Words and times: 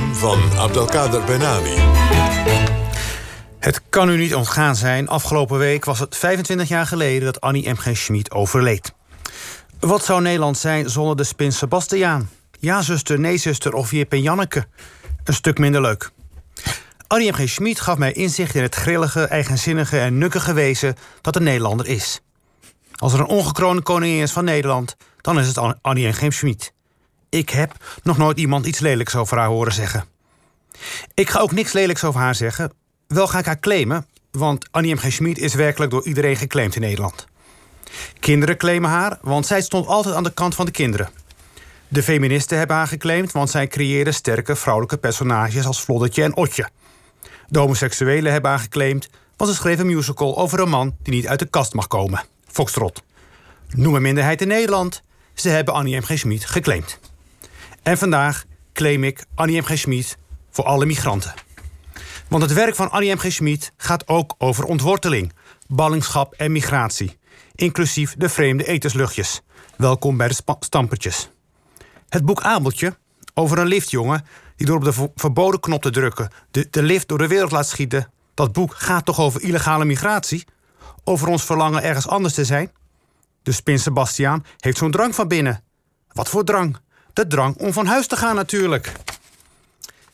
van 0.00 0.58
Abdelkader 0.58 1.24
Benami. 1.24 1.74
Het 3.58 3.82
kan 3.88 4.10
u 4.10 4.16
niet 4.16 4.34
ontgaan 4.34 4.76
zijn. 4.76 5.08
Afgelopen 5.08 5.58
week 5.58 5.84
was 5.84 5.98
het 5.98 6.16
25 6.16 6.68
jaar 6.68 6.86
geleden 6.86 7.24
dat 7.24 7.40
Annie 7.40 7.70
M. 7.70 7.76
G. 7.76 7.96
Schmid 7.96 8.30
overleed. 8.30 8.92
Wat 9.80 10.04
zou 10.04 10.22
Nederland 10.22 10.58
zijn 10.58 10.90
zonder 10.90 11.16
de 11.16 11.24
spin 11.24 11.52
Sebastiaan? 11.52 12.30
Ja, 12.58 12.82
zuster, 12.82 13.18
nee, 13.20 13.36
zuster 13.36 13.72
of 13.72 13.90
Jip 13.90 14.12
en 14.12 14.22
Janneke. 14.22 14.66
Een 15.24 15.34
stuk 15.34 15.58
minder 15.58 15.80
leuk. 15.80 16.10
Annie 17.06 17.30
M. 17.30 17.34
G. 17.34 17.48
Schmid 17.48 17.80
gaf 17.80 17.98
mij 17.98 18.12
inzicht 18.12 18.54
in 18.54 18.62
het 18.62 18.74
grillige, 18.74 19.24
eigenzinnige 19.24 19.98
en 19.98 20.18
nukkige 20.18 20.52
wezen 20.52 20.94
dat 21.20 21.36
een 21.36 21.42
Nederlander 21.42 21.86
is. 21.86 22.20
Als 22.94 23.12
er 23.12 23.20
een 23.20 23.26
ongekroonde 23.26 23.82
koningin 23.82 24.22
is 24.22 24.32
van 24.32 24.44
Nederland, 24.44 24.96
dan 25.20 25.38
is 25.38 25.46
het 25.46 25.58
Annie 25.82 26.08
M. 26.08 26.12
G. 26.12 26.32
Schmid. 26.32 26.72
Ik 27.30 27.50
heb 27.50 27.84
nog 28.02 28.16
nooit 28.16 28.38
iemand 28.38 28.66
iets 28.66 28.78
lelijks 28.78 29.16
over 29.16 29.38
haar 29.38 29.48
horen 29.48 29.72
zeggen. 29.72 30.04
Ik 31.14 31.28
ga 31.28 31.38
ook 31.38 31.52
niks 31.52 31.72
lelijks 31.72 32.04
over 32.04 32.20
haar 32.20 32.34
zeggen. 32.34 32.72
Wel 33.06 33.26
ga 33.26 33.38
ik 33.38 33.44
haar 33.44 33.58
claimen, 33.58 34.06
want 34.30 34.68
Annie 34.70 34.94
M. 34.94 34.98
G. 34.98 35.12
Schmid 35.12 35.38
is 35.38 35.54
werkelijk 35.54 35.90
door 35.90 36.06
iedereen 36.06 36.36
geclaimd 36.36 36.74
in 36.74 36.80
Nederland. 36.80 37.26
Kinderen 38.20 38.56
claimen 38.56 38.90
haar, 38.90 39.18
want 39.22 39.46
zij 39.46 39.62
stond 39.62 39.86
altijd 39.86 40.14
aan 40.14 40.22
de 40.22 40.34
kant 40.34 40.54
van 40.54 40.66
de 40.66 40.70
kinderen. 40.70 41.08
De 41.88 42.02
feministen 42.02 42.58
hebben 42.58 42.76
haar 42.76 42.86
geclaimd, 42.86 43.32
want 43.32 43.50
zij 43.50 43.66
creëerden 43.66 44.14
sterke 44.14 44.56
vrouwelijke 44.56 44.96
personages 44.96 45.66
als 45.66 45.80
Floddetje 45.80 46.22
en 46.22 46.36
Otje. 46.36 46.68
De 47.48 47.58
homoseksuelen 47.58 48.32
hebben 48.32 48.50
haar 48.50 48.60
geclaimd, 48.60 49.08
want 49.36 49.50
ze 49.50 49.56
schreef 49.56 49.78
een 49.78 49.86
musical 49.86 50.38
over 50.38 50.60
een 50.60 50.68
man 50.68 50.96
die 51.02 51.14
niet 51.14 51.26
uit 51.26 51.38
de 51.38 51.46
kast 51.46 51.74
mag 51.74 51.86
komen. 51.86 52.24
Foxtrot. 52.46 53.02
Noem 53.68 53.94
een 53.94 54.02
minderheid 54.02 54.40
in 54.40 54.48
Nederland. 54.48 55.02
Ze 55.34 55.48
hebben 55.48 55.74
Annie 55.74 55.96
M. 55.96 56.02
G. 56.02 56.18
Schmid 56.18 56.44
geclaimd. 56.44 56.98
En 57.88 57.98
vandaag 57.98 58.44
claim 58.72 59.04
ik 59.04 59.24
Annie 59.34 59.60
M. 59.60 59.64
G. 59.64 59.78
Schmid 59.78 60.18
voor 60.50 60.64
alle 60.64 60.86
migranten. 60.86 61.34
Want 62.28 62.42
het 62.42 62.52
werk 62.52 62.74
van 62.74 62.90
Annie 62.90 63.14
M. 63.14 63.18
G. 63.18 63.32
Schmid 63.32 63.72
gaat 63.76 64.08
ook 64.08 64.34
over 64.38 64.64
ontworteling, 64.64 65.32
ballingschap 65.66 66.34
en 66.34 66.52
migratie. 66.52 67.18
Inclusief 67.54 68.14
de 68.18 68.28
vreemde 68.28 68.66
etensluchtjes. 68.66 69.40
Welkom 69.76 70.16
bij 70.16 70.28
de 70.28 70.56
stampertjes. 70.60 71.30
Het 72.08 72.24
boek 72.24 72.42
Abeltje, 72.42 72.96
over 73.34 73.58
een 73.58 73.66
liftjongen 73.66 74.24
die 74.56 74.66
door 74.66 74.76
op 74.76 74.84
de 74.84 75.10
verboden 75.14 75.60
knop 75.60 75.82
te 75.82 75.90
drukken 75.90 76.30
de, 76.50 76.68
de 76.70 76.82
lift 76.82 77.08
door 77.08 77.18
de 77.18 77.28
wereld 77.28 77.50
laat 77.50 77.68
schieten. 77.68 78.10
Dat 78.34 78.52
boek 78.52 78.74
gaat 78.74 79.04
toch 79.04 79.20
over 79.20 79.42
illegale 79.42 79.84
migratie? 79.84 80.44
Over 81.04 81.28
ons 81.28 81.44
verlangen 81.44 81.82
ergens 81.82 82.08
anders 82.08 82.34
te 82.34 82.44
zijn? 82.44 82.72
De 83.42 83.52
spin 83.52 83.78
Sebastiaan 83.78 84.44
heeft 84.58 84.78
zo'n 84.78 84.90
drang 84.90 85.14
van 85.14 85.28
binnen. 85.28 85.62
Wat 86.08 86.28
voor 86.28 86.44
drang? 86.44 86.86
De 87.18 87.26
drang 87.26 87.56
om 87.56 87.72
van 87.72 87.86
huis 87.86 88.06
te 88.06 88.16
gaan 88.16 88.34
natuurlijk. 88.34 88.92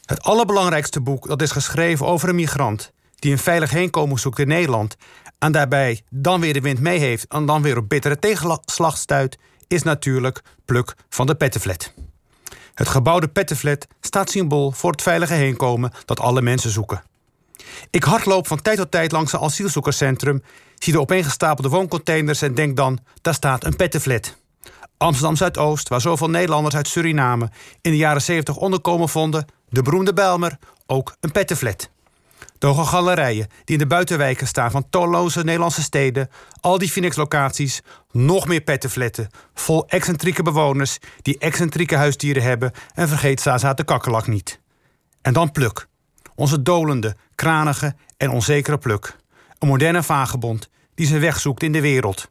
Het 0.05 0.23
allerbelangrijkste 0.23 1.01
boek 1.01 1.29
dat 1.29 1.43
is 1.43 1.51
geschreven 1.51 2.07
over 2.07 2.29
een 2.29 2.35
migrant 2.35 2.93
die 3.15 3.33
een 3.33 3.39
veilig 3.39 3.71
heenkomen 3.71 4.19
zoekt 4.19 4.39
in 4.39 4.49
Nederland 4.49 4.97
en 5.39 5.53
daarbij 5.53 6.03
dan 6.11 6.41
weer 6.41 6.53
de 6.53 6.61
wind 6.61 6.81
mee 6.81 6.99
heeft 6.99 7.27
en 7.29 7.47
dan 7.47 7.63
weer 7.63 7.77
op 7.77 7.89
bittere 7.89 8.19
tegenslag 8.19 8.97
stuit, 8.97 9.39
is 9.67 9.83
natuurlijk 9.83 10.43
Pluk 10.65 10.95
van 11.09 11.27
de 11.27 11.35
Pettenflat. 11.35 11.93
Het 12.75 12.89
gebouwde 12.89 13.29
Pettenflat 13.29 13.87
staat 14.01 14.31
symbool 14.31 14.71
voor 14.71 14.91
het 14.91 15.03
veilige 15.03 15.35
heenkomen 15.35 15.93
dat 16.05 16.21
alle 16.21 16.43
mensen 16.43 16.71
zoeken. 16.71 17.03
Ik 17.91 18.05
hardloop 18.05 18.47
van 18.47 18.63
tijd 18.63 18.77
tot 18.77 18.91
tijd 18.91 19.13
langs 19.13 19.33
een 19.33 19.41
asielzoekerscentrum, 19.41 20.43
zie 20.79 20.93
de 20.93 21.01
opeengestapelde 21.01 21.69
wooncontainers 21.69 22.43
en 22.43 22.55
denk 22.55 22.77
dan: 22.77 22.99
daar 23.21 23.35
staat 23.35 23.65
een 23.65 23.77
Pettenflat. 23.77 24.43
Amsterdam 24.97 25.37
Zuidoost, 25.37 25.89
waar 25.89 26.01
zoveel 26.01 26.31
Nederlanders 26.31 26.75
uit 26.75 26.89
Suriname 26.89 27.51
in 27.81 27.91
de 27.91 27.97
jaren 27.97 28.23
70 28.23 28.57
onderkomen 28.57 29.09
vonden, 29.09 29.47
de 29.69 29.83
beroemde 29.83 30.13
Bijlmer, 30.13 30.59
ook 30.87 31.17
een 31.21 31.33
pettenflat. 31.33 31.91
De 32.59 32.67
hoge 32.67 32.85
galerijen 32.85 33.47
die 33.65 33.77
in 33.77 33.79
de 33.79 33.87
buitenwijken 33.87 34.47
staan 34.47 34.71
van 34.71 34.89
talloze 34.91 35.45
Nederlandse 35.45 35.83
steden, 35.83 36.29
al 36.61 36.79
die 36.79 36.91
Phoenix-locaties, 36.91 37.81
nog 38.13 38.47
meer 38.47 38.61
pettenfletten, 38.61 39.29
vol 39.55 39.89
excentrieke 39.89 40.43
bewoners 40.43 40.99
die 41.23 41.39
excentrieke 41.39 41.97
huisdieren 41.97 42.43
hebben 42.43 42.73
en 42.95 43.09
vergeet 43.09 43.41
Zaza 43.41 43.75
de 43.75 43.85
kakkelak 43.85 44.27
niet. 44.27 44.61
En 45.23 45.33
dan 45.33 45.51
Pluk, 45.51 45.87
onze 46.35 46.63
dolende, 46.63 47.17
kranige 47.35 47.95
en 48.17 48.31
onzekere 48.31 48.79
Pluk. 48.79 49.17
Een 49.59 49.69
moderne 49.69 50.03
vagebond 50.03 50.69
die 50.95 51.07
zijn 51.07 51.21
weg 51.21 51.41
zoekt 51.41 51.63
in 51.63 51.73
de 51.73 51.81
wereld. 51.81 52.31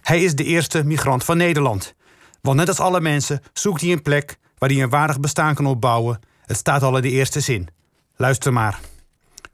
Hij 0.00 0.22
is 0.22 0.34
de 0.34 0.44
eerste 0.44 0.84
migrant 0.84 1.24
van 1.24 1.36
Nederland. 1.36 1.94
Want 2.44 2.56
net 2.56 2.68
als 2.68 2.80
alle 2.80 3.00
mensen 3.00 3.42
zoekt 3.52 3.80
hij 3.80 3.92
een 3.92 4.02
plek 4.02 4.38
waar 4.58 4.68
hij 4.68 4.82
een 4.82 4.88
waardig 4.88 5.20
bestaan 5.20 5.54
kan 5.54 5.66
opbouwen. 5.66 6.20
Het 6.46 6.56
staat 6.56 6.82
al 6.82 6.96
in 6.96 7.02
de 7.02 7.10
eerste 7.10 7.40
zin. 7.40 7.68
Luister 8.16 8.52
maar. 8.52 8.80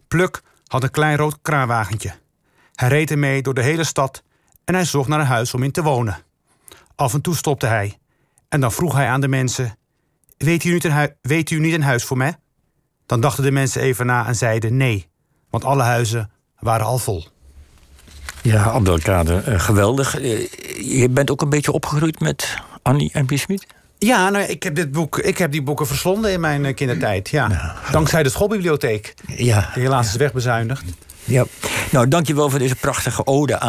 Pluk 0.08 0.42
had 0.66 0.82
een 0.82 0.90
klein 0.90 1.16
rood 1.16 1.38
kraanwagentje. 1.42 2.12
Hij 2.74 2.88
reed 2.88 3.10
ermee 3.10 3.42
door 3.42 3.54
de 3.54 3.62
hele 3.62 3.84
stad 3.84 4.22
en 4.64 4.74
hij 4.74 4.84
zocht 4.84 5.08
naar 5.08 5.20
een 5.20 5.26
huis 5.26 5.54
om 5.54 5.62
in 5.62 5.70
te 5.70 5.82
wonen. 5.82 6.18
Af 6.94 7.14
en 7.14 7.20
toe 7.20 7.36
stopte 7.36 7.66
hij 7.66 7.98
en 8.48 8.60
dan 8.60 8.72
vroeg 8.72 8.94
hij 8.94 9.08
aan 9.08 9.20
de 9.20 9.28
mensen: 9.28 9.76
Weet 10.36 10.64
u 10.64 10.72
niet 10.72 10.84
een, 10.84 11.14
weet 11.22 11.50
u 11.50 11.58
niet 11.58 11.74
een 11.74 11.82
huis 11.82 12.04
voor 12.04 12.16
mij? 12.16 12.36
Dan 13.06 13.20
dachten 13.20 13.44
de 13.44 13.50
mensen 13.50 13.82
even 13.82 14.06
na 14.06 14.26
en 14.26 14.36
zeiden 14.36 14.76
nee, 14.76 15.08
want 15.50 15.64
alle 15.64 15.82
huizen 15.82 16.30
waren 16.58 16.86
al 16.86 16.98
vol. 16.98 17.26
Ja, 18.42 18.62
Abdelkader, 18.62 19.48
uh, 19.48 19.60
geweldig. 19.60 20.20
Uh, 20.20 20.48
je 21.00 21.08
bent 21.10 21.30
ook 21.30 21.42
een 21.42 21.48
beetje 21.48 21.72
opgegroeid 21.72 22.20
met 22.20 22.68
Annie 22.82 23.10
en 23.12 23.26
Bismuth? 23.26 23.66
Ja, 23.98 24.30
nou, 24.30 24.44
ik, 24.44 24.62
heb 24.62 24.74
dit 24.74 24.92
boek, 24.92 25.18
ik 25.18 25.38
heb 25.38 25.52
die 25.52 25.62
boeken 25.62 25.86
verslonden 25.86 26.32
in 26.32 26.40
mijn 26.40 26.64
uh, 26.64 26.74
kindertijd. 26.74 27.28
Ja. 27.28 27.46
Nou, 27.48 27.60
Dankzij 27.90 28.22
de 28.22 28.28
schoolbibliotheek. 28.28 29.14
Ja. 29.26 29.70
Die 29.74 29.82
helaas 29.82 30.06
is 30.06 30.16
wegbezuinigd. 30.16 30.84
Ja. 31.24 31.44
Nou, 31.90 32.08
dankjewel 32.08 32.50
voor 32.50 32.58
deze 32.58 32.74
prachtige 32.74 33.26
ode 33.26 33.58
aan. 33.58 33.68